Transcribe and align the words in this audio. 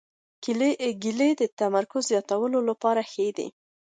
کېله 1.03 1.29
د 1.39 1.43
تمرکز 1.59 2.03
زیاتولو 2.11 2.59
لپاره 2.69 3.01
ښه 3.11 3.27
ده. 3.37 3.47